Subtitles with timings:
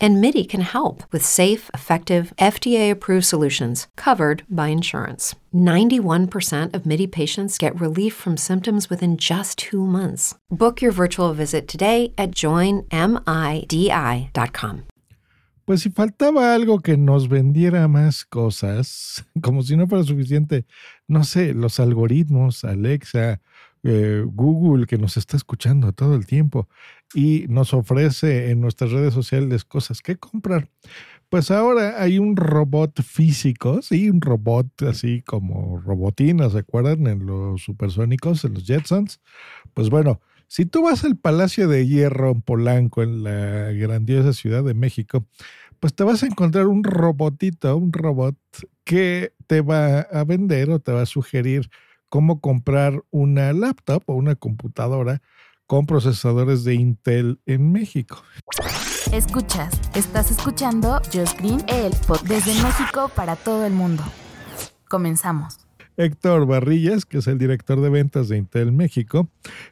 [0.00, 5.34] And MIDI can help with safe, effective, FDA approved solutions covered by insurance.
[5.54, 10.34] 91% of MIDI patients get relief from symptoms within just two months.
[10.50, 12.88] Book your virtual visit today at joinmidi.com.
[15.68, 20.64] Pues si faltaba algo que nos vendiera más cosas, como si no fuera suficiente,
[21.06, 23.42] no sé, los algoritmos, Alexa,
[23.82, 26.68] eh, Google que nos está escuchando todo el tiempo
[27.14, 30.68] y nos ofrece en nuestras redes sociales cosas que comprar.
[31.28, 37.06] Pues ahora hay un robot físico, sí, un robot así como robotina, ¿se acuerdan?
[37.06, 39.20] En los supersónicos, en los Jetsons.
[39.74, 44.64] Pues bueno, si tú vas al Palacio de Hierro en Polanco, en la grandiosa Ciudad
[44.64, 45.26] de México,
[45.80, 48.36] pues te vas a encontrar un robotito, un robot
[48.84, 51.70] que te va a vender o te va a sugerir
[52.08, 55.22] cómo comprar una laptop o una computadora
[55.66, 58.22] con procesadores de Intel en México.
[59.12, 61.92] Escuchas, estás escuchando Just Green, el
[62.26, 64.02] desde México para todo el mundo.
[64.88, 65.58] Comenzamos.
[65.98, 69.28] Héctor Barrillas, que es el director de ventas de Intel México,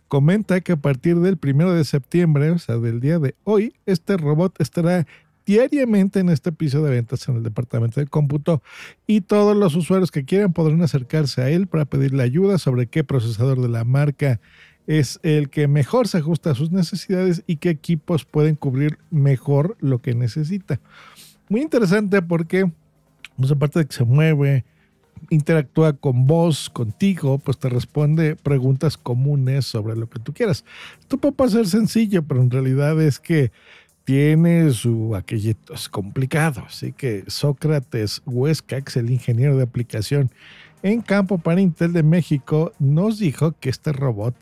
[0.08, 4.16] comenta que a partir del primero de septiembre, o sea, del día de hoy, este
[4.16, 5.06] robot estará
[5.46, 8.62] diariamente en este piso de ventas en el departamento de cómputo
[9.06, 13.04] y todos los usuarios que quieran podrán acercarse a él para pedirle ayuda sobre qué
[13.04, 14.40] procesador de la marca
[14.86, 19.76] es el que mejor se ajusta a sus necesidades y qué equipos pueden cubrir mejor
[19.80, 20.80] lo que necesita.
[21.48, 22.70] Muy interesante porque,
[23.36, 24.64] pues aparte de que se mueve,
[25.30, 30.64] interactúa con vos, contigo, pues te responde preguntas comunes sobre lo que tú quieras.
[31.00, 33.50] Esto puede parecer sencillo, pero en realidad es que
[34.06, 36.62] tiene su aquellito, es complicado.
[36.64, 40.30] Así que Sócrates Huesca, el ingeniero de aplicación
[40.84, 44.36] en campo para Intel de México, nos dijo que este robot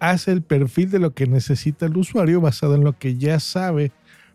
[0.00, 3.92] hace el perfil de lo que necesita el usuario basado en lo que ya sabe,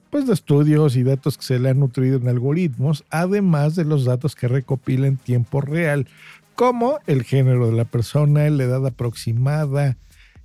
[0.09, 4.05] pues de estudios y datos que se le han nutrido en algoritmos, además de los
[4.05, 6.07] datos que recopila en tiempo real,
[6.55, 9.97] como el género de la persona, la edad aproximada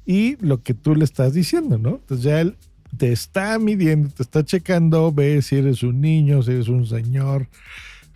[0.04, 1.90] y lo que tú le estás diciendo, ¿no?
[1.90, 2.56] Entonces ya él
[2.96, 7.48] te está midiendo, te está checando, ve si eres un niño, si eres un señor,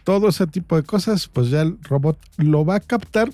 [0.04, 3.30] todo ese tipo de cosas, pues ya el robot lo va a captar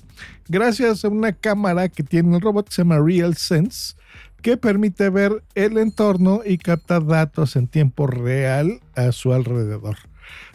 [0.48, 3.94] gracias a una cámara que tiene el robot que se llama Real Sense,
[4.42, 9.96] que permite ver el entorno y captar datos en tiempo real a su alrededor.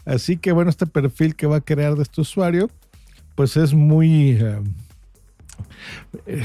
[0.06, 2.69] Así que bueno, este perfil que va a crear de este usuario,
[3.35, 4.31] pues es muy...
[4.31, 4.62] Eh,
[6.26, 6.44] eh,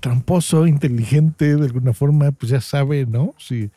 [0.00, 3.34] tramposo, inteligente, de alguna forma, pues ya sabe, ¿no?
[3.38, 3.70] Si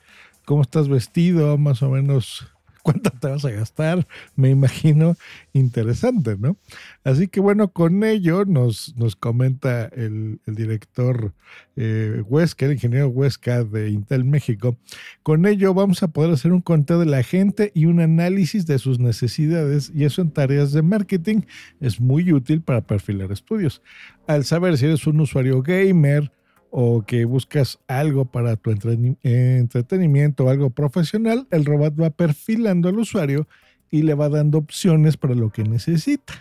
[0.45, 2.47] cómo estás vestido, más o menos
[2.89, 5.15] cuánto te vas a gastar, me imagino
[5.53, 6.57] interesante, ¿no?
[7.03, 11.33] Así que bueno, con ello nos, nos comenta el, director
[11.75, 14.75] eh, Huesca, el ingeniero Huesca de Intel México,
[15.21, 18.79] con ello vamos a poder hacer un conteo de la gente y un análisis de
[18.79, 21.41] sus necesidades y eso en tareas de marketing
[21.79, 23.83] es muy útil para perfilar estudios.
[24.25, 26.31] Al saber si eres un usuario gamer,
[26.71, 32.99] o que buscas algo para tu entretenimiento o algo profesional, el robot va perfilando al
[32.99, 33.47] usuario
[33.91, 36.33] y le va dando opciones para lo que necesita.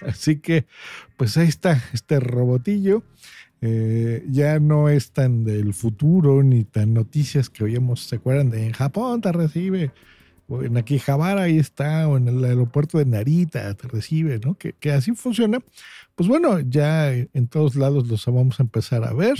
[0.00, 0.66] Así que,
[1.16, 3.02] pues ahí está este robotillo.
[3.60, 8.50] Eh, ya no es tan del futuro ni tan noticias que oíamos, ¿se acuerdan?
[8.50, 9.90] De en Japón te recibe
[10.48, 14.56] o en Akihabara ahí está, o en el aeropuerto de Narita te recibe, ¿no?
[14.56, 15.60] Que, así funciona.
[16.14, 19.36] Pues bueno, ya en todos lados los vamos a empezar a ver.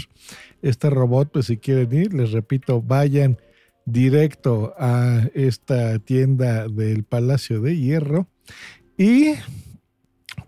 [0.62, 3.38] Este robot, pues si quieren ir, les repito, vayan
[3.86, 8.28] directo a esta tienda del Palacio de Hierro
[8.98, 9.32] y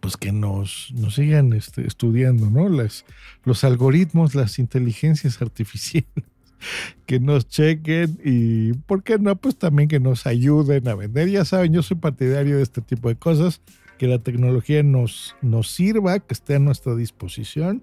[0.01, 2.69] pues que nos, nos sigan este, estudiando, ¿no?
[2.69, 3.07] Las,
[3.45, 6.30] los algoritmos, las inteligencias artificiales
[7.07, 9.37] que nos chequen y, ¿por qué no?
[9.37, 11.29] Pues también que nos ayuden a vender.
[11.29, 13.61] Ya saben, yo soy partidario de este tipo de cosas,
[13.99, 17.83] que la tecnología nos, nos sirva, que esté a nuestra disposición.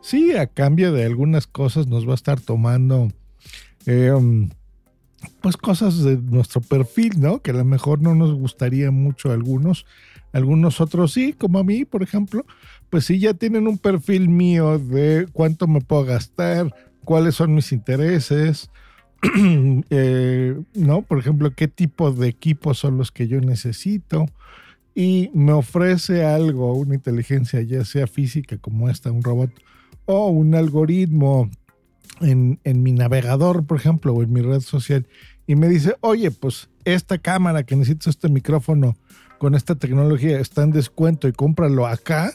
[0.00, 3.08] Sí, a cambio de algunas cosas nos va a estar tomando,
[3.86, 4.50] um,
[5.40, 7.42] pues cosas de nuestro perfil, ¿no?
[7.42, 9.86] Que a lo mejor no nos gustaría mucho a algunos.
[10.32, 12.44] Algunos otros sí, como a mí, por ejemplo,
[12.90, 16.72] pues sí ya tienen un perfil mío de cuánto me puedo gastar,
[17.06, 18.68] cuáles son mis intereses,
[19.90, 21.02] eh, ¿no?
[21.02, 24.26] Por ejemplo, qué tipo de equipos son los que yo necesito.
[24.94, 29.50] Y me ofrece algo, una inteligencia, ya sea física como esta, un robot,
[30.06, 31.48] o un algoritmo
[32.20, 35.06] en, en mi navegador, por ejemplo, o en mi red social,
[35.46, 38.96] y me dice, oye, pues esta cámara que necesito este micrófono
[39.38, 42.32] con esta tecnología está en descuento y cómpralo acá,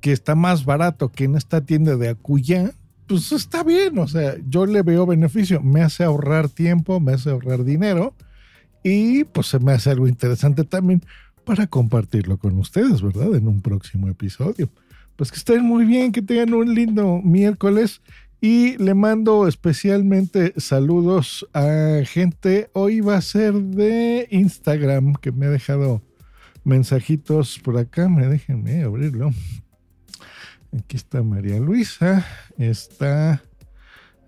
[0.00, 2.72] que está más barato que en esta tienda de Acuya,
[3.06, 7.30] pues está bien, o sea, yo le veo beneficio, me hace ahorrar tiempo, me hace
[7.30, 8.14] ahorrar dinero
[8.82, 11.02] y pues se me hace algo interesante también
[11.44, 13.34] para compartirlo con ustedes, ¿verdad?
[13.34, 14.68] En un próximo episodio.
[15.14, 18.02] Pues que estén muy bien, que tengan un lindo miércoles
[18.40, 22.68] y le mando especialmente saludos a gente.
[22.74, 26.02] Hoy va a ser de Instagram que me ha dejado
[26.64, 28.08] mensajitos por acá.
[28.08, 29.30] Me déjenme abrirlo.
[30.78, 32.26] Aquí está María Luisa.
[32.58, 33.42] Está.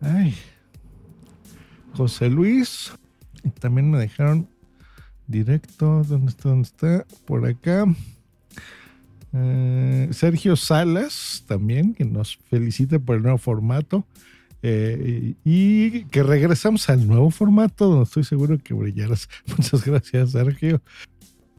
[0.00, 0.35] Ay.
[1.95, 2.93] José Luis.
[3.45, 4.49] Y también me dejaron
[5.27, 6.05] directo.
[6.05, 6.49] ¿Dónde está?
[6.49, 7.06] ¿Dónde está?
[7.27, 7.85] Por acá.
[9.35, 14.06] Eh, Sergio Salas también, que nos felicita por el nuevo formato.
[14.62, 19.29] Eh, y que regresamos al nuevo formato, donde estoy seguro que brillarás.
[19.47, 20.81] Muchas gracias, Sergio.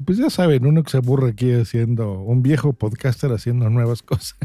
[0.05, 4.37] Pues ya saben, uno que se aburre aquí haciendo, un viejo podcaster haciendo nuevas cosas,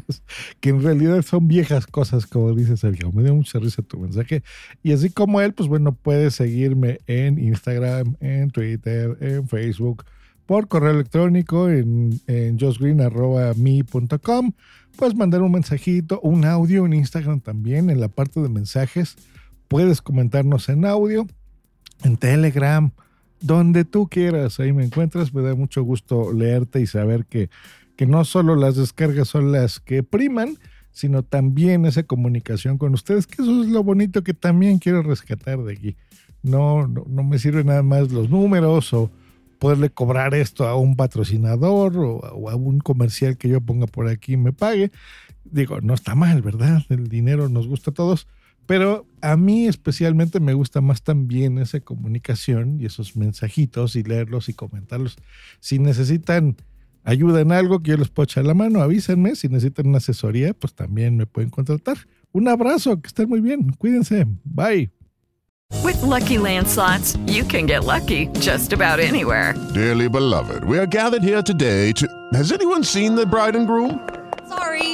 [0.61, 3.13] que en realidad son viejas cosas, como dice Sergio.
[3.13, 4.43] Me dio mucha risa tu mensaje.
[4.83, 10.05] Y así como él, pues bueno, puedes seguirme en Instagram, en Twitter, en Facebook,
[10.47, 12.59] por correo electrónico en, en.
[14.97, 19.17] Puedes mandar un mensajito, un audio en Instagram también, en la parte de mensajes.
[19.69, 21.27] Puedes comentarnos en audio,
[22.03, 22.93] en Telegram,
[23.41, 24.61] donde tú quieras.
[24.61, 25.35] Ahí me encuentras.
[25.35, 27.51] Me da mucho gusto leerte y saber que,
[27.97, 30.59] que no solo las descargas son las que priman,
[30.93, 35.63] sino también esa comunicación con ustedes, que eso es lo bonito que también quiero rescatar
[35.63, 35.97] de aquí.
[36.43, 39.11] No, no, no me sirven nada más los números o
[39.65, 44.35] poderle cobrar esto a un patrocinador o, a un comercial que yo ponga por aquí
[44.35, 44.91] y me pague.
[45.45, 46.83] Digo, no está mal, ¿verdad?
[46.91, 48.29] El dinero nos gusta a todos,
[48.67, 54.49] pero a mí especialmente me gusta más también esa comunicación y esos mensajitos y leerlos
[54.49, 55.17] y comentarlos.
[55.61, 56.57] Si necesitan
[57.05, 59.37] ayuda en algo que yo les puedo echar la mano, avísenme.
[59.37, 61.99] Si necesitan una asesoría, pues también me pueden contratar.
[62.33, 63.71] Un abrazo, que estén muy bien.
[63.79, 64.27] Cuídense.
[64.45, 64.91] Bye.
[65.83, 69.55] With lucky landslots, you can get lucky just about anywhere.
[69.75, 72.07] Dearly beloved, we are gathered here today to.
[72.33, 74.01] Has anyone seen the bride and groom?
[74.49, 74.94] Sorry,